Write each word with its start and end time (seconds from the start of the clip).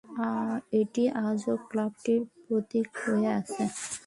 এটি 0.81 1.03
আজও 1.25 1.53
ক্লাবটির 1.69 2.21
প্রতীক 2.43 2.87
হয়ে 3.03 3.29
আছে। 3.39 3.63